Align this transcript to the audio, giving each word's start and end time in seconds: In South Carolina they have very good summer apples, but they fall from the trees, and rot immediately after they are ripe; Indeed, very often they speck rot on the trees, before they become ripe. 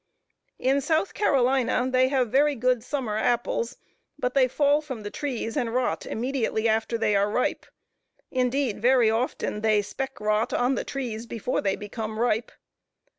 In 0.57 0.81
South 0.81 1.13
Carolina 1.13 1.87
they 1.87 2.07
have 2.07 2.31
very 2.31 2.55
good 2.55 2.83
summer 2.83 3.17
apples, 3.17 3.77
but 4.17 4.33
they 4.33 4.47
fall 4.47 4.81
from 4.81 5.03
the 5.03 5.11
trees, 5.11 5.55
and 5.55 5.75
rot 5.75 6.07
immediately 6.07 6.67
after 6.67 6.97
they 6.97 7.15
are 7.15 7.29
ripe; 7.29 7.67
Indeed, 8.31 8.81
very 8.81 9.11
often 9.11 9.61
they 9.61 9.83
speck 9.83 10.19
rot 10.19 10.53
on 10.53 10.73
the 10.73 10.83
trees, 10.83 11.27
before 11.27 11.61
they 11.61 11.75
become 11.75 12.17
ripe. 12.19 12.51